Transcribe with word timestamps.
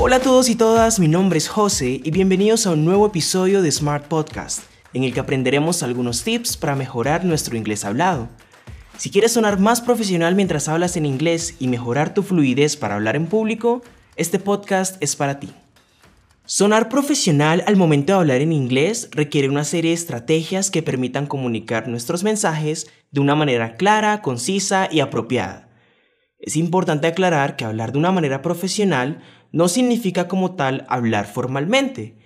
Hola 0.00 0.16
a 0.16 0.20
todos 0.20 0.48
y 0.48 0.54
todas, 0.54 1.00
mi 1.00 1.08
nombre 1.08 1.38
es 1.38 1.48
José 1.48 2.00
y 2.04 2.12
bienvenidos 2.12 2.68
a 2.68 2.70
un 2.70 2.84
nuevo 2.84 3.08
episodio 3.08 3.62
de 3.62 3.72
Smart 3.72 4.06
Podcast, 4.06 4.62
en 4.94 5.02
el 5.02 5.12
que 5.12 5.18
aprenderemos 5.18 5.82
algunos 5.82 6.22
tips 6.22 6.56
para 6.56 6.76
mejorar 6.76 7.24
nuestro 7.24 7.56
inglés 7.56 7.84
hablado. 7.84 8.28
Si 8.96 9.10
quieres 9.10 9.32
sonar 9.32 9.58
más 9.58 9.80
profesional 9.80 10.36
mientras 10.36 10.68
hablas 10.68 10.96
en 10.96 11.04
inglés 11.04 11.56
y 11.58 11.66
mejorar 11.66 12.14
tu 12.14 12.22
fluidez 12.22 12.76
para 12.76 12.94
hablar 12.94 13.16
en 13.16 13.26
público, 13.26 13.82
este 14.14 14.38
podcast 14.38 15.02
es 15.02 15.16
para 15.16 15.40
ti. 15.40 15.50
Sonar 16.46 16.88
profesional 16.88 17.64
al 17.66 17.74
momento 17.74 18.12
de 18.12 18.18
hablar 18.20 18.40
en 18.40 18.52
inglés 18.52 19.08
requiere 19.10 19.48
una 19.48 19.64
serie 19.64 19.90
de 19.90 19.96
estrategias 19.96 20.70
que 20.70 20.84
permitan 20.84 21.26
comunicar 21.26 21.88
nuestros 21.88 22.22
mensajes 22.22 22.86
de 23.10 23.20
una 23.20 23.34
manera 23.34 23.74
clara, 23.76 24.22
concisa 24.22 24.88
y 24.92 25.00
apropiada. 25.00 25.67
Es 26.38 26.56
importante 26.56 27.06
aclarar 27.06 27.56
que 27.56 27.64
hablar 27.64 27.92
de 27.92 27.98
una 27.98 28.12
manera 28.12 28.42
profesional 28.42 29.20
no 29.50 29.68
significa 29.68 30.28
como 30.28 30.54
tal 30.54 30.86
hablar 30.88 31.26
formalmente. 31.26 32.16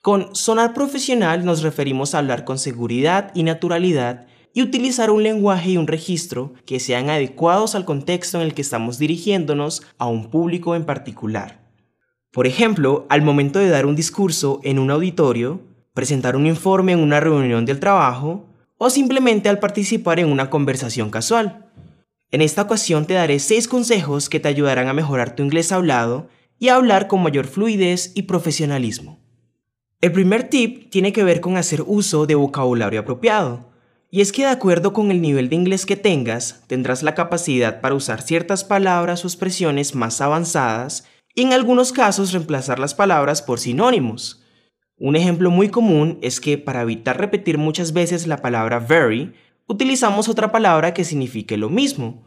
Con 0.00 0.34
sonar 0.34 0.74
profesional 0.74 1.44
nos 1.44 1.62
referimos 1.62 2.14
a 2.14 2.18
hablar 2.18 2.44
con 2.44 2.58
seguridad 2.58 3.32
y 3.34 3.42
naturalidad 3.42 4.26
y 4.54 4.62
utilizar 4.62 5.10
un 5.10 5.22
lenguaje 5.22 5.70
y 5.70 5.76
un 5.76 5.86
registro 5.86 6.54
que 6.66 6.80
sean 6.80 7.10
adecuados 7.10 7.74
al 7.74 7.84
contexto 7.84 8.40
en 8.40 8.46
el 8.46 8.54
que 8.54 8.62
estamos 8.62 8.98
dirigiéndonos 8.98 9.82
a 9.98 10.06
un 10.06 10.30
público 10.30 10.76
en 10.76 10.84
particular. 10.84 11.68
Por 12.32 12.46
ejemplo, 12.46 13.06
al 13.08 13.22
momento 13.22 13.58
de 13.58 13.68
dar 13.68 13.86
un 13.86 13.96
discurso 13.96 14.60
en 14.62 14.78
un 14.78 14.90
auditorio, 14.90 15.62
presentar 15.94 16.36
un 16.36 16.46
informe 16.46 16.92
en 16.92 17.00
una 17.00 17.20
reunión 17.20 17.64
del 17.64 17.80
trabajo 17.80 18.46
o 18.78 18.90
simplemente 18.90 19.48
al 19.48 19.58
participar 19.58 20.20
en 20.20 20.30
una 20.30 20.48
conversación 20.48 21.10
casual. 21.10 21.67
En 22.30 22.42
esta 22.42 22.62
ocasión 22.62 23.06
te 23.06 23.14
daré 23.14 23.38
6 23.38 23.68
consejos 23.68 24.28
que 24.28 24.38
te 24.38 24.48
ayudarán 24.48 24.88
a 24.88 24.92
mejorar 24.92 25.34
tu 25.34 25.42
inglés 25.42 25.72
hablado 25.72 26.28
y 26.58 26.68
a 26.68 26.74
hablar 26.74 27.06
con 27.06 27.22
mayor 27.22 27.46
fluidez 27.46 28.12
y 28.14 28.22
profesionalismo. 28.22 29.18
El 30.00 30.12
primer 30.12 30.44
tip 30.48 30.90
tiene 30.90 31.12
que 31.12 31.24
ver 31.24 31.40
con 31.40 31.56
hacer 31.56 31.82
uso 31.86 32.26
de 32.26 32.34
vocabulario 32.34 33.00
apropiado. 33.00 33.70
Y 34.10 34.20
es 34.20 34.32
que 34.32 34.42
de 34.42 34.48
acuerdo 34.48 34.92
con 34.92 35.10
el 35.10 35.20
nivel 35.20 35.48
de 35.48 35.56
inglés 35.56 35.84
que 35.84 35.96
tengas, 35.96 36.64
tendrás 36.66 37.02
la 37.02 37.14
capacidad 37.14 37.80
para 37.80 37.94
usar 37.94 38.22
ciertas 38.22 38.64
palabras 38.64 39.24
o 39.24 39.28
expresiones 39.28 39.94
más 39.94 40.20
avanzadas 40.20 41.06
y 41.34 41.42
en 41.42 41.52
algunos 41.52 41.92
casos 41.92 42.32
reemplazar 42.32 42.78
las 42.78 42.94
palabras 42.94 43.42
por 43.42 43.58
sinónimos. 43.58 44.44
Un 44.98 45.16
ejemplo 45.16 45.50
muy 45.50 45.68
común 45.68 46.18
es 46.22 46.40
que 46.40 46.58
para 46.58 46.82
evitar 46.82 47.18
repetir 47.18 47.58
muchas 47.58 47.92
veces 47.92 48.26
la 48.26 48.38
palabra 48.38 48.78
very, 48.80 49.32
utilizamos 49.68 50.28
otra 50.28 50.50
palabra 50.50 50.92
que 50.92 51.04
signifique 51.04 51.56
lo 51.56 51.68
mismo. 51.70 52.26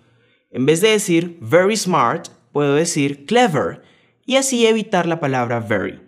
En 0.50 0.66
vez 0.66 0.80
de 0.80 0.90
decir 0.90 1.38
very 1.42 1.76
smart, 1.76 2.30
puedo 2.54 2.76
decir 2.76 3.26
clever 3.26 3.82
y 4.26 4.38
así 4.38 4.66
evitar 4.66 5.06
la 5.06 5.20
palabra 5.20 5.60
very. 5.60 6.00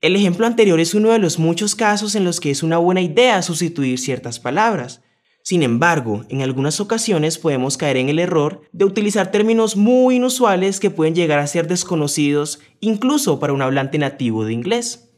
El 0.00 0.14
ejemplo 0.14 0.46
anterior 0.46 0.78
es 0.78 0.94
uno 0.94 1.10
de 1.10 1.18
los 1.18 1.38
muchos 1.38 1.74
casos 1.74 2.14
en 2.14 2.24
los 2.24 2.38
que 2.38 2.50
es 2.50 2.62
una 2.62 2.78
buena 2.78 3.00
idea 3.00 3.42
sustituir 3.42 3.98
ciertas 3.98 4.38
palabras, 4.38 5.02
sin 5.42 5.62
embargo, 5.62 6.24
en 6.28 6.42
algunas 6.42 6.80
ocasiones 6.80 7.38
podemos 7.38 7.76
caer 7.76 7.96
en 7.96 8.08
el 8.08 8.18
error 8.18 8.62
de 8.72 8.84
utilizar 8.84 9.30
términos 9.30 9.76
muy 9.76 10.16
inusuales 10.16 10.80
que 10.80 10.90
pueden 10.90 11.14
llegar 11.14 11.38
a 11.38 11.46
ser 11.46 11.66
desconocidos 11.66 12.60
incluso 12.80 13.40
para 13.40 13.52
un 13.52 13.62
hablante 13.62 13.98
nativo 13.98 14.44
de 14.44 14.52
inglés. 14.52 15.10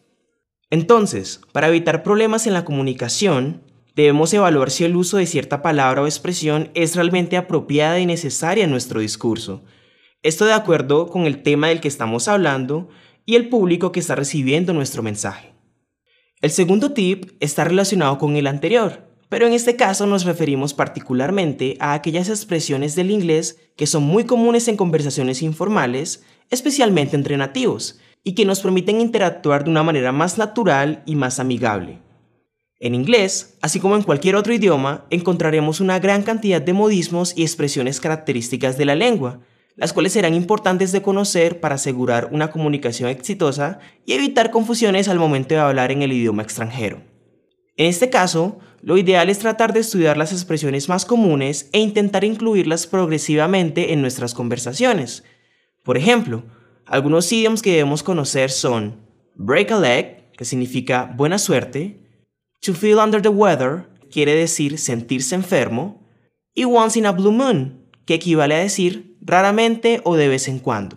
Entonces, 0.70 1.40
para 1.52 1.68
evitar 1.68 2.02
problemas 2.02 2.46
en 2.46 2.54
la 2.54 2.64
comunicación, 2.64 3.62
debemos 3.94 4.32
evaluar 4.32 4.70
si 4.70 4.84
el 4.84 4.96
uso 4.96 5.16
de 5.16 5.26
cierta 5.26 5.62
palabra 5.62 6.02
o 6.02 6.06
expresión 6.06 6.70
es 6.74 6.96
realmente 6.96 7.36
apropiada 7.36 8.00
y 8.00 8.06
necesaria 8.06 8.64
en 8.64 8.70
nuestro 8.70 9.00
discurso. 9.00 9.62
Esto 10.22 10.44
de 10.44 10.52
acuerdo 10.52 11.08
con 11.08 11.26
el 11.26 11.42
tema 11.42 11.68
del 11.68 11.80
que 11.80 11.88
estamos 11.88 12.28
hablando 12.28 12.88
y 13.26 13.34
el 13.34 13.48
público 13.48 13.92
que 13.92 14.00
está 14.00 14.14
recibiendo 14.14 14.72
nuestro 14.72 15.02
mensaje. 15.02 15.52
El 16.40 16.50
segundo 16.50 16.92
tip 16.92 17.32
está 17.40 17.64
relacionado 17.64 18.18
con 18.18 18.36
el 18.36 18.46
anterior, 18.46 19.08
pero 19.28 19.46
en 19.46 19.52
este 19.52 19.76
caso 19.76 20.06
nos 20.06 20.24
referimos 20.24 20.74
particularmente 20.74 21.76
a 21.80 21.94
aquellas 21.94 22.28
expresiones 22.28 22.94
del 22.94 23.10
inglés 23.10 23.58
que 23.76 23.86
son 23.86 24.02
muy 24.02 24.24
comunes 24.24 24.68
en 24.68 24.76
conversaciones 24.76 25.40
informales, 25.42 26.24
especialmente 26.50 27.16
entre 27.16 27.36
nativos, 27.36 27.98
y 28.24 28.34
que 28.34 28.44
nos 28.44 28.60
permiten 28.60 29.00
interactuar 29.00 29.64
de 29.64 29.70
una 29.70 29.82
manera 29.82 30.12
más 30.12 30.36
natural 30.36 31.02
y 31.06 31.16
más 31.16 31.40
amigable. 31.40 32.00
En 32.82 32.96
inglés, 32.96 33.56
así 33.62 33.78
como 33.78 33.94
en 33.94 34.02
cualquier 34.02 34.34
otro 34.34 34.52
idioma, 34.52 35.06
encontraremos 35.10 35.80
una 35.80 36.00
gran 36.00 36.24
cantidad 36.24 36.60
de 36.60 36.72
modismos 36.72 37.32
y 37.36 37.42
expresiones 37.42 38.00
características 38.00 38.76
de 38.76 38.84
la 38.84 38.96
lengua, 38.96 39.38
las 39.76 39.92
cuales 39.92 40.14
serán 40.14 40.34
importantes 40.34 40.90
de 40.90 41.00
conocer 41.00 41.60
para 41.60 41.76
asegurar 41.76 42.30
una 42.32 42.50
comunicación 42.50 43.08
exitosa 43.08 43.78
y 44.04 44.14
evitar 44.14 44.50
confusiones 44.50 45.06
al 45.06 45.20
momento 45.20 45.54
de 45.54 45.60
hablar 45.60 45.92
en 45.92 46.02
el 46.02 46.12
idioma 46.12 46.42
extranjero. 46.42 47.04
En 47.76 47.86
este 47.86 48.10
caso, 48.10 48.58
lo 48.80 48.98
ideal 48.98 49.30
es 49.30 49.38
tratar 49.38 49.72
de 49.72 49.78
estudiar 49.78 50.16
las 50.16 50.32
expresiones 50.32 50.88
más 50.88 51.04
comunes 51.04 51.70
e 51.72 51.78
intentar 51.78 52.24
incluirlas 52.24 52.88
progresivamente 52.88 53.92
en 53.92 54.00
nuestras 54.00 54.34
conversaciones. 54.34 55.22
Por 55.84 55.96
ejemplo, 55.96 56.42
algunos 56.84 57.30
idioms 57.30 57.62
que 57.62 57.70
debemos 57.70 58.02
conocer 58.02 58.50
son 58.50 58.96
break 59.36 59.70
a 59.70 59.78
leg, 59.78 60.32
que 60.32 60.44
significa 60.44 61.14
buena 61.16 61.38
suerte, 61.38 62.02
to 62.62 62.74
feel 62.74 62.98
under 62.98 63.20
the 63.20 63.28
weather, 63.28 63.88
quiere 64.10 64.34
decir 64.34 64.78
sentirse 64.78 65.34
enfermo, 65.34 66.06
y 66.54 66.64
once 66.64 66.98
in 66.98 67.06
a 67.06 67.12
blue 67.12 67.32
moon, 67.32 67.88
que 68.06 68.14
equivale 68.14 68.54
a 68.54 68.58
decir 68.58 69.16
raramente 69.20 70.00
o 70.04 70.16
de 70.16 70.28
vez 70.28 70.48
en 70.48 70.58
cuando. 70.58 70.96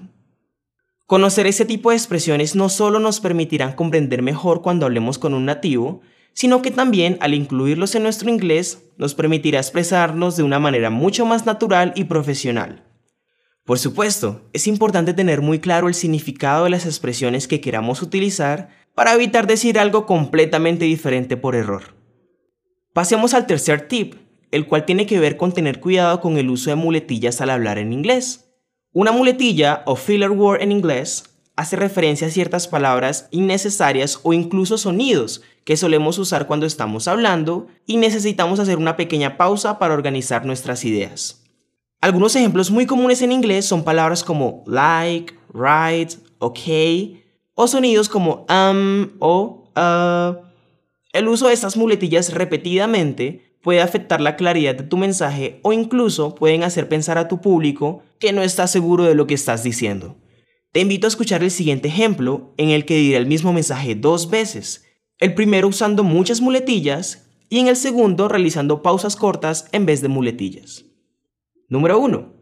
Conocer 1.08 1.46
ese 1.46 1.66
tipo 1.66 1.92
de 1.92 1.98
expresiones 1.98 2.56
no 2.56 2.70
solo 2.70 3.00
nos 3.00 3.20
permitirán 3.20 3.74
comprender 3.74 4.22
mejor 4.22 4.62
cuando 4.62 4.86
hablemos 4.86 5.20
con 5.20 5.34
un 5.34 5.46
nativo, 5.46 6.02
sino 6.34 6.62
que 6.62 6.72
también 6.72 7.18
al 7.22 7.34
incluirlos 7.34 7.96
en 7.96 8.04
nuestro 8.04 8.30
inglés 8.30 8.84
nos 8.98 9.14
permitirá 9.14 9.60
expresarnos 9.60 10.36
de 10.36 10.44
una 10.44 10.60
manera 10.60 10.90
mucho 10.90 11.26
más 11.26 11.46
natural 11.46 11.94
y 11.96 12.06
profesional. 12.06 12.84
Por 13.64 13.80
supuesto, 13.80 14.48
es 14.54 14.68
importante 14.68 15.14
tener 15.14 15.42
muy 15.42 15.60
claro 15.60 15.88
el 15.88 15.94
significado 15.94 16.66
de 16.66 16.70
las 16.72 16.86
expresiones 16.86 17.48
que 17.48 17.62
queramos 17.62 18.02
utilizar 18.02 18.70
para 18.96 19.14
evitar 19.14 19.46
decir 19.46 19.78
algo 19.78 20.06
completamente 20.06 20.86
diferente 20.86 21.38
por 21.38 21.56
error. 21.56 21.94
Pasemos 22.94 23.34
al 23.34 23.46
tercer 23.46 23.90
tip, 23.90 24.16
el 24.52 24.68
cual 24.68 24.86
tiene 24.86 25.06
que 25.06 25.20
ver 25.20 25.36
con 25.36 25.52
tener 25.52 25.82
cuidado 25.82 26.22
con 26.22 26.38
el 26.38 26.50
uso 26.50 26.70
de 26.70 26.78
muletillas 26.78 27.42
al 27.42 27.50
hablar 27.50 27.78
en 27.78 27.92
inglés. 27.92 28.54
Una 28.94 29.12
muletilla 29.12 29.84
o 29.86 29.98
filler 29.98 30.32
word 30.32 30.62
en 30.62 30.72
inglés 30.72 31.26
hace 31.58 31.76
referencia 31.76 32.28
a 32.28 32.32
ciertas 32.32 32.70
palabras 32.70 33.28
innecesarias 33.32 34.20
o 34.24 34.32
incluso 34.32 34.78
sonidos 34.78 35.42
que 35.66 35.76
solemos 35.76 36.18
usar 36.18 36.48
cuando 36.48 36.66
estamos 36.66 37.10
hablando 37.10 37.68
y 37.86 37.98
necesitamos 37.98 38.60
hacer 38.60 38.78
una 38.78 38.96
pequeña 38.96 39.36
pausa 39.36 39.78
para 39.78 39.94
organizar 39.94 40.46
nuestras 40.46 40.86
ideas. 40.86 41.44
Algunos 42.00 42.36
ejemplos 42.36 42.72
muy 42.72 42.86
comunes 42.86 43.22
en 43.22 43.34
inglés 43.34 43.66
son 43.66 43.84
palabras 43.84 44.24
como 44.24 44.64
like, 44.68 45.34
right, 45.54 46.14
ok 46.40 47.25
o 47.56 47.68
sonidos 47.68 48.10
como 48.10 48.46
um 48.50 49.08
o 49.20 49.72
uh. 49.76 50.46
El 51.12 51.30
uso 51.30 51.48
de 51.48 51.54
estas 51.54 51.78
muletillas 51.78 52.34
repetidamente 52.34 53.58
puede 53.62 53.82
afectar 53.82 54.20
la 54.20 54.36
claridad 54.36 54.76
de 54.76 54.84
tu 54.84 54.98
mensaje 54.98 55.60
o 55.64 55.72
incluso 55.74 56.36
pueden 56.36 56.64
hacer 56.64 56.90
pensar 56.90 57.18
a 57.18 57.28
tu 57.28 57.40
público 57.40 58.04
que 58.20 58.34
no 58.34 58.44
estás 58.44 58.70
seguro 58.70 59.06
de 59.06 59.16
lo 59.16 59.26
que 59.26 59.34
estás 59.34 59.64
diciendo. 59.64 60.18
Te 60.72 60.82
invito 60.82 61.08
a 61.08 61.10
escuchar 61.10 61.42
el 61.42 61.52
siguiente 61.52 61.88
ejemplo 61.88 62.54
en 62.58 62.70
el 62.70 62.84
que 62.84 62.98
diré 62.98 63.16
el 63.16 63.28
mismo 63.28 63.54
mensaje 63.54 63.96
dos 63.96 64.30
veces, 64.30 64.84
el 65.20 65.34
primero 65.34 65.70
usando 65.70 66.04
muchas 66.04 66.42
muletillas 66.42 67.30
y 67.50 67.60
en 67.60 67.70
el 67.70 67.78
segundo 67.78 68.28
realizando 68.28 68.82
pausas 68.82 69.16
cortas 69.16 69.70
en 69.72 69.86
vez 69.86 70.02
de 70.02 70.10
muletillas. 70.10 70.84
Número 71.70 71.98
1. 71.98 72.34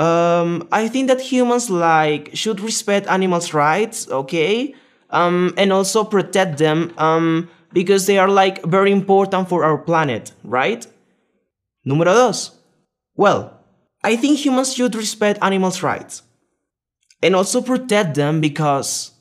Um, 0.00 0.66
I 0.72 0.88
think 0.88 1.08
that 1.08 1.20
humans 1.20 1.68
like 1.68 2.30
should 2.32 2.60
respect 2.60 3.06
animals' 3.06 3.52
rights, 3.52 4.08
okay? 4.08 4.74
Um, 5.10 5.52
and 5.58 5.72
also 5.74 6.04
protect 6.04 6.56
them 6.56 6.94
um, 6.96 7.50
because 7.74 8.06
they 8.06 8.16
are 8.16 8.30
like 8.30 8.64
very 8.64 8.92
important 8.92 9.50
for 9.50 9.62
our 9.62 9.76
planet, 9.76 10.32
right? 10.42 10.86
Número 11.86 12.14
2. 12.32 12.52
Well, 13.14 13.60
I 14.02 14.16
think 14.16 14.38
humans 14.38 14.72
should 14.72 14.94
respect 14.94 15.38
animals' 15.42 15.82
rights 15.82 16.22
and 17.22 17.36
also 17.36 17.60
protect 17.60 18.14
them 18.14 18.40
because 18.40 19.12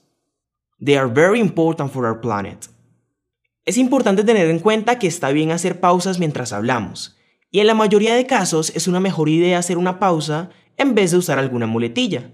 they 0.80 0.96
are 0.96 1.10
very 1.10 1.42
important 1.42 1.92
for 1.92 2.06
our 2.06 2.22
planet. 2.22 2.70
Es 3.66 3.76
importante 3.78 4.24
tener 4.24 4.50
en 4.50 4.60
cuenta 4.60 4.98
que 4.98 5.10
está 5.10 5.34
bien 5.34 5.52
hacer 5.52 5.81
pausas 5.81 6.20
mientras 6.20 6.54
hablamos, 6.54 7.18
y 7.52 7.60
en 7.60 7.68
la 7.68 7.74
mayoría 7.74 8.16
de 8.16 8.26
casos 8.26 8.72
es 8.74 8.88
una 8.88 9.02
mejor 9.02 9.28
idea 9.28 9.60
hacer 9.60 9.78
una 9.78 10.00
pausa 10.00 10.50
en 10.80 10.96
vez 10.96 11.12
de 11.12 11.18
usar 11.18 11.38
alguna 11.38 11.68
muletilla. 11.68 12.31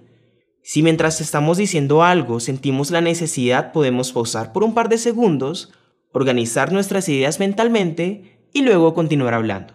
Si 0.63 0.81
mientras 0.81 1.19
estamos 1.19 1.57
diciendo 1.57 2.03
algo 2.03 2.39
sentimos 2.39 2.92
la 2.92 3.01
necesidad 3.01 3.74
podemos 3.74 4.13
pausar 4.13 4.53
por 4.53 4.63
un 4.63 4.74
par 4.74 4.88
de 4.88 4.97
segundos, 4.97 5.74
organizar 6.13 6.71
nuestras 6.71 7.09
ideas 7.09 7.39
mentalmente 7.39 8.47
y 8.53 8.62
luego 8.62 8.94
continuar 8.94 9.33
hablando. 9.33 9.74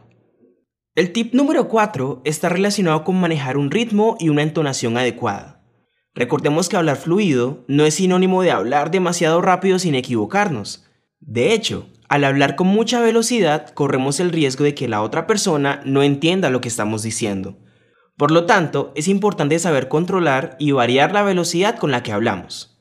El 0.94 1.12
tip 1.12 1.34
número 1.34 1.69
4 1.69 2.22
está 2.25 2.49
relacionado 2.49 3.05
con 3.05 3.20
manejar 3.20 3.56
un 3.56 3.70
ritmo 3.70 4.17
y 4.19 4.28
una 4.28 4.43
entonación 4.43 4.96
adecuada. 4.96 5.62
Recordemos 6.14 6.69
que 6.69 6.76
hablar 6.76 6.96
fluido 6.96 7.64
no 7.69 7.84
es 7.84 7.94
sinónimo 7.94 8.43
de 8.43 8.50
hablar 8.50 8.90
demasiado 8.90 9.40
rápido 9.40 9.78
sin 9.78 9.94
equivocarnos. 9.94 10.87
De 11.20 11.52
hecho, 11.52 11.87
al 12.08 12.25
hablar 12.25 12.56
con 12.56 12.67
mucha 12.67 13.00
velocidad 13.00 13.70
corremos 13.70 14.19
el 14.19 14.32
riesgo 14.32 14.64
de 14.64 14.75
que 14.75 14.88
la 14.88 15.02
otra 15.02 15.26
persona 15.26 15.81
no 15.84 16.02
entienda 16.02 16.50
lo 16.50 16.61
que 16.61 16.69
estamos 16.69 17.02
diciendo. 17.02 17.56
Por 18.20 18.32
lo 18.32 18.44
tanto, 18.44 18.93
es 18.96 19.08
importante 19.08 19.58
saber 19.58 19.88
controlar 19.88 20.55
y 20.58 20.72
variar 20.72 21.11
la 21.11 21.22
velocidad 21.22 21.78
con 21.78 21.90
la 21.90 22.02
que 22.02 22.12
hablamos. 22.12 22.78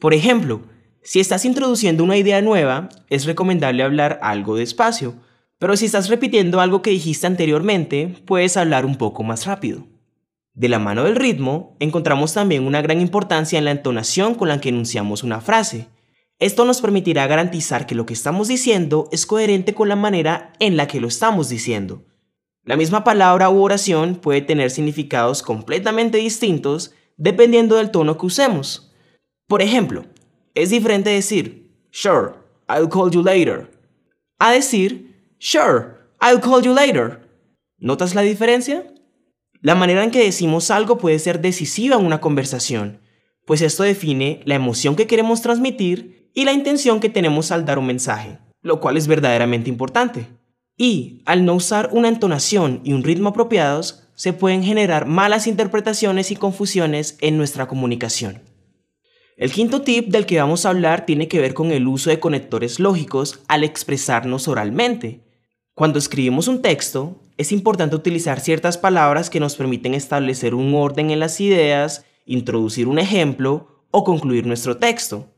Por 0.00 0.12
ejemplo, 0.12 0.62
si 1.04 1.20
estás 1.20 1.44
introduciendo 1.44 2.02
una 2.02 2.16
idea 2.16 2.42
nueva, 2.42 2.88
es 3.08 3.24
recomendable 3.24 3.84
hablar 3.84 4.18
algo 4.22 4.56
despacio, 4.56 5.14
pero 5.60 5.76
si 5.76 5.84
estás 5.86 6.08
repitiendo 6.08 6.60
algo 6.60 6.82
que 6.82 6.90
dijiste 6.90 7.28
anteriormente, 7.28 8.16
puedes 8.26 8.56
hablar 8.56 8.84
un 8.84 8.96
poco 8.96 9.22
más 9.22 9.46
rápido. 9.46 9.86
De 10.52 10.68
la 10.68 10.80
mano 10.80 11.04
del 11.04 11.14
ritmo, 11.14 11.76
encontramos 11.78 12.34
también 12.34 12.66
una 12.66 12.82
gran 12.82 13.00
importancia 13.00 13.60
en 13.60 13.66
la 13.66 13.70
entonación 13.70 14.34
con 14.34 14.48
la 14.48 14.60
que 14.60 14.70
enunciamos 14.70 15.22
una 15.22 15.40
frase. 15.40 15.90
Esto 16.40 16.64
nos 16.64 16.80
permitirá 16.80 17.28
garantizar 17.28 17.86
que 17.86 17.94
lo 17.94 18.04
que 18.04 18.14
estamos 18.14 18.48
diciendo 18.48 19.08
es 19.12 19.26
coherente 19.26 19.74
con 19.74 19.88
la 19.88 19.94
manera 19.94 20.52
en 20.58 20.76
la 20.76 20.88
que 20.88 21.00
lo 21.00 21.06
estamos 21.06 21.48
diciendo. 21.48 22.04
La 22.64 22.76
misma 22.76 23.02
palabra 23.02 23.50
u 23.50 23.60
oración 23.60 24.14
puede 24.14 24.40
tener 24.40 24.70
significados 24.70 25.42
completamente 25.42 26.18
distintos 26.18 26.94
dependiendo 27.16 27.76
del 27.76 27.90
tono 27.90 28.16
que 28.16 28.26
usemos. 28.26 28.94
Por 29.48 29.62
ejemplo, 29.62 30.04
es 30.54 30.70
diferente 30.70 31.10
decir, 31.10 31.70
Sure, 31.90 32.34
I'll 32.68 32.88
call 32.88 33.10
you 33.10 33.22
later, 33.22 33.68
a 34.38 34.52
decir, 34.52 35.34
Sure, 35.38 35.96
I'll 36.20 36.40
call 36.40 36.62
you 36.62 36.72
later. 36.72 37.28
¿Notas 37.78 38.14
la 38.14 38.22
diferencia? 38.22 38.94
La 39.60 39.74
manera 39.74 40.04
en 40.04 40.12
que 40.12 40.22
decimos 40.22 40.70
algo 40.70 40.98
puede 40.98 41.18
ser 41.18 41.40
decisiva 41.40 41.96
en 41.96 42.06
una 42.06 42.20
conversación, 42.20 43.00
pues 43.44 43.60
esto 43.60 43.82
define 43.82 44.40
la 44.44 44.54
emoción 44.54 44.94
que 44.94 45.08
queremos 45.08 45.42
transmitir 45.42 46.30
y 46.32 46.44
la 46.44 46.52
intención 46.52 47.00
que 47.00 47.08
tenemos 47.08 47.50
al 47.50 47.64
dar 47.64 47.80
un 47.80 47.86
mensaje, 47.86 48.38
lo 48.62 48.80
cual 48.80 48.96
es 48.96 49.08
verdaderamente 49.08 49.68
importante. 49.68 50.28
Y, 50.82 51.22
al 51.26 51.44
no 51.44 51.54
usar 51.54 51.90
una 51.92 52.08
entonación 52.08 52.80
y 52.82 52.92
un 52.92 53.04
ritmo 53.04 53.28
apropiados, 53.28 54.02
se 54.16 54.32
pueden 54.32 54.64
generar 54.64 55.06
malas 55.06 55.46
interpretaciones 55.46 56.32
y 56.32 56.34
confusiones 56.34 57.18
en 57.20 57.36
nuestra 57.36 57.68
comunicación. 57.68 58.42
El 59.36 59.52
quinto 59.52 59.82
tip 59.82 60.08
del 60.08 60.26
que 60.26 60.40
vamos 60.40 60.66
a 60.66 60.70
hablar 60.70 61.06
tiene 61.06 61.28
que 61.28 61.38
ver 61.38 61.54
con 61.54 61.70
el 61.70 61.86
uso 61.86 62.10
de 62.10 62.18
conectores 62.18 62.80
lógicos 62.80 63.44
al 63.46 63.62
expresarnos 63.62 64.48
oralmente. 64.48 65.20
Cuando 65.74 66.00
escribimos 66.00 66.48
un 66.48 66.62
texto, 66.62 67.22
es 67.36 67.52
importante 67.52 67.94
utilizar 67.94 68.40
ciertas 68.40 68.76
palabras 68.76 69.30
que 69.30 69.38
nos 69.38 69.54
permiten 69.54 69.94
establecer 69.94 70.52
un 70.52 70.74
orden 70.74 71.12
en 71.12 71.20
las 71.20 71.40
ideas, 71.40 72.04
introducir 72.26 72.88
un 72.88 72.98
ejemplo 72.98 73.84
o 73.92 74.02
concluir 74.02 74.48
nuestro 74.48 74.78
texto. 74.78 75.31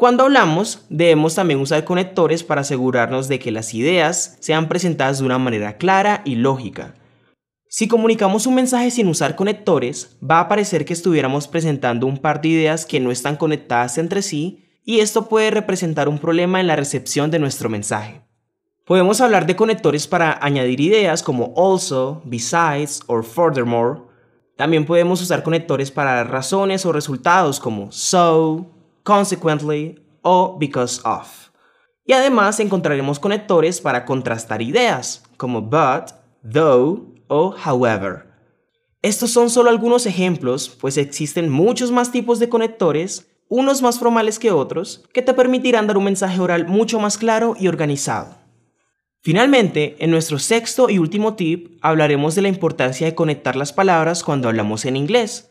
Cuando 0.00 0.24
hablamos, 0.24 0.86
debemos 0.88 1.34
también 1.34 1.60
usar 1.60 1.84
conectores 1.84 2.42
para 2.42 2.62
asegurarnos 2.62 3.28
de 3.28 3.38
que 3.38 3.50
las 3.50 3.74
ideas 3.74 4.38
sean 4.40 4.66
presentadas 4.66 5.18
de 5.18 5.26
una 5.26 5.38
manera 5.38 5.76
clara 5.76 6.22
y 6.24 6.36
lógica. 6.36 6.94
Si 7.68 7.86
comunicamos 7.86 8.46
un 8.46 8.54
mensaje 8.54 8.90
sin 8.90 9.08
usar 9.08 9.36
conectores, 9.36 10.16
va 10.24 10.40
a 10.40 10.48
parecer 10.48 10.86
que 10.86 10.94
estuviéramos 10.94 11.48
presentando 11.48 12.06
un 12.06 12.16
par 12.16 12.40
de 12.40 12.48
ideas 12.48 12.86
que 12.86 12.98
no 12.98 13.10
están 13.10 13.36
conectadas 13.36 13.98
entre 13.98 14.22
sí 14.22 14.64
y 14.86 15.00
esto 15.00 15.28
puede 15.28 15.50
representar 15.50 16.08
un 16.08 16.18
problema 16.18 16.60
en 16.60 16.66
la 16.66 16.76
recepción 16.76 17.30
de 17.30 17.38
nuestro 17.38 17.68
mensaje. 17.68 18.22
Podemos 18.86 19.20
hablar 19.20 19.44
de 19.44 19.54
conectores 19.54 20.06
para 20.06 20.38
añadir 20.40 20.80
ideas 20.80 21.22
como 21.22 21.52
also, 21.58 22.22
besides 22.24 23.02
o 23.06 23.22
furthermore. 23.22 24.00
También 24.56 24.86
podemos 24.86 25.20
usar 25.20 25.42
conectores 25.42 25.90
para 25.90 26.24
razones 26.24 26.86
o 26.86 26.92
resultados 26.92 27.60
como 27.60 27.92
so, 27.92 28.79
consequently 29.02 30.04
o 30.22 30.56
because 30.58 31.00
of. 31.04 31.50
Y 32.04 32.12
además 32.12 32.58
encontraremos 32.60 33.18
conectores 33.18 33.80
para 33.80 34.04
contrastar 34.04 34.62
ideas 34.62 35.22
como 35.36 35.62
but, 35.62 36.12
though 36.42 37.14
o 37.28 37.54
however. 37.64 38.26
Estos 39.02 39.30
son 39.30 39.48
solo 39.48 39.70
algunos 39.70 40.04
ejemplos, 40.06 40.68
pues 40.68 40.98
existen 40.98 41.48
muchos 41.48 41.90
más 41.90 42.12
tipos 42.12 42.38
de 42.38 42.48
conectores, 42.48 43.30
unos 43.48 43.80
más 43.80 43.98
formales 43.98 44.38
que 44.38 44.52
otros, 44.52 45.04
que 45.14 45.22
te 45.22 45.32
permitirán 45.34 45.86
dar 45.86 45.96
un 45.96 46.04
mensaje 46.04 46.40
oral 46.40 46.66
mucho 46.66 47.00
más 47.00 47.16
claro 47.16 47.56
y 47.58 47.68
organizado. 47.68 48.36
Finalmente, 49.22 49.96
en 50.00 50.10
nuestro 50.10 50.38
sexto 50.38 50.88
y 50.88 50.98
último 50.98 51.34
tip 51.34 51.78
hablaremos 51.82 52.34
de 52.34 52.42
la 52.42 52.48
importancia 52.48 53.06
de 53.06 53.14
conectar 53.14 53.54
las 53.54 53.72
palabras 53.72 54.24
cuando 54.24 54.48
hablamos 54.48 54.84
en 54.84 54.96
inglés. 54.96 55.49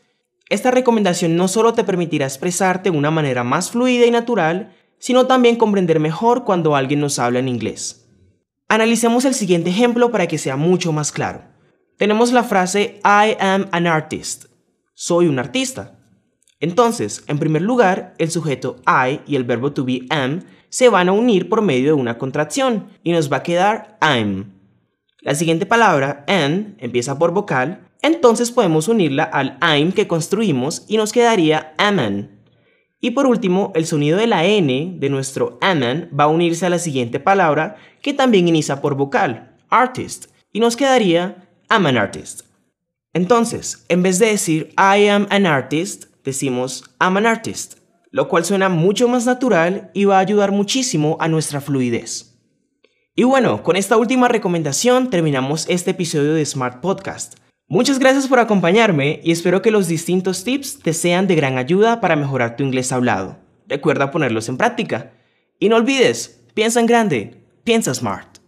Esta 0.49 0.71
recomendación 0.71 1.35
no 1.35 1.47
solo 1.47 1.73
te 1.73 1.83
permitirá 1.83 2.25
expresarte 2.25 2.89
de 2.91 2.97
una 2.97 3.11
manera 3.11 3.43
más 3.43 3.69
fluida 3.71 4.05
y 4.05 4.11
natural, 4.11 4.75
sino 4.97 5.27
también 5.27 5.55
comprender 5.55 5.99
mejor 5.99 6.43
cuando 6.43 6.75
alguien 6.75 6.99
nos 6.99 7.19
habla 7.19 7.39
en 7.39 7.47
inglés. 7.47 8.09
Analicemos 8.67 9.25
el 9.25 9.35
siguiente 9.35 9.69
ejemplo 9.69 10.11
para 10.11 10.27
que 10.27 10.37
sea 10.37 10.55
mucho 10.55 10.91
más 10.91 11.11
claro. 11.11 11.43
Tenemos 11.97 12.31
la 12.31 12.43
frase 12.43 12.99
I 13.03 13.35
am 13.39 13.67
an 13.71 13.87
artist. 13.87 14.45
Soy 14.95 15.27
un 15.27 15.39
artista. 15.39 15.99
Entonces, 16.59 17.23
en 17.27 17.39
primer 17.39 17.61
lugar, 17.61 18.13
el 18.17 18.31
sujeto 18.31 18.77
I 18.85 19.21
y 19.27 19.35
el 19.35 19.43
verbo 19.43 19.71
to 19.71 19.85
be 19.85 20.05
am 20.09 20.41
se 20.69 20.89
van 20.89 21.09
a 21.09 21.13
unir 21.13 21.49
por 21.49 21.61
medio 21.61 21.87
de 21.87 21.93
una 21.93 22.17
contracción 22.17 22.89
y 23.03 23.11
nos 23.11 23.31
va 23.31 23.37
a 23.37 23.43
quedar 23.43 23.97
I'm. 24.01 24.53
La 25.21 25.35
siguiente 25.35 25.65
palabra, 25.65 26.23
an, 26.27 26.75
empieza 26.79 27.19
por 27.19 27.31
vocal, 27.31 27.88
entonces 28.01 28.51
podemos 28.51 28.87
unirla 28.87 29.23
al 29.23 29.57
I'm 29.61 29.91
que 29.91 30.07
construimos 30.07 30.85
y 30.87 30.97
nos 30.97 31.11
quedaría 31.11 31.73
aman. 31.77 32.39
Y 33.01 33.11
por 33.11 33.25
último, 33.27 33.71
el 33.75 33.85
sonido 33.85 34.17
de 34.17 34.27
la 34.27 34.45
N 34.45 34.95
de 34.97 35.09
nuestro 35.09 35.57
aman 35.61 36.09
va 36.17 36.25
a 36.25 36.27
unirse 36.27 36.65
a 36.65 36.69
la 36.69 36.79
siguiente 36.79 37.19
palabra 37.19 37.77
que 38.01 38.13
también 38.13 38.47
inicia 38.47 38.81
por 38.81 38.95
vocal, 38.95 39.57
artist, 39.69 40.27
y 40.51 40.59
nos 40.59 40.75
quedaría 40.75 41.49
am 41.69 41.85
an 41.85 41.97
artist. 41.97 42.41
Entonces, 43.13 43.85
en 43.89 44.03
vez 44.03 44.19
de 44.19 44.27
decir 44.27 44.73
I 44.77 45.07
am 45.07 45.27
an 45.29 45.45
artist, 45.45 46.05
decimos 46.23 46.83
I'm 46.99 47.17
an 47.17 47.25
artist 47.25 47.79
lo 48.11 48.27
cual 48.27 48.45
suena 48.45 48.69
mucho 48.69 49.07
más 49.07 49.25
natural 49.25 49.91
y 49.93 50.05
va 50.05 50.17
a 50.17 50.21
ayudar 50.21 50.51
muchísimo 50.51 51.17
a 51.19 51.27
nuestra 51.27 51.61
fluidez. 51.61 52.37
Y 53.15 53.23
bueno, 53.23 53.63
con 53.63 53.75
esta 53.75 53.97
última 53.97 54.27
recomendación 54.27 55.09
terminamos 55.09 55.65
este 55.67 55.91
episodio 55.91 56.33
de 56.33 56.45
Smart 56.45 56.79
Podcast. 56.81 57.35
Muchas 57.71 57.99
gracias 57.99 58.27
por 58.27 58.39
acompañarme 58.39 59.19
y 59.23 59.31
espero 59.31 59.61
que 59.61 59.69
los 59.69 59.87
distintos 59.87 60.43
tips 60.43 60.79
te 60.79 60.91
sean 60.91 61.27
de 61.27 61.35
gran 61.35 61.59
ayuda 61.59 62.01
para 62.01 62.15
mejorar 62.15 62.55
tu 62.55 62.63
inglés 62.63 62.91
hablado. 62.91 63.37
Recuerda 63.67 64.09
ponerlos 64.09 64.49
en 64.49 64.57
práctica. 64.57 65.11
Y 65.59 65.69
no 65.69 65.75
olvides, 65.75 66.41
piensa 66.55 66.79
en 66.79 66.87
grande, 66.87 67.43
piensa 67.63 67.93
smart. 67.93 68.38